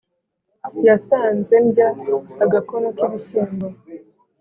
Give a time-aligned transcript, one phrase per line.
[0.87, 1.87] yasanze ndya
[2.45, 3.67] agakono k’ibishyimbo,